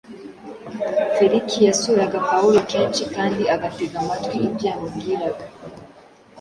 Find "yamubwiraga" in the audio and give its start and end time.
4.69-5.43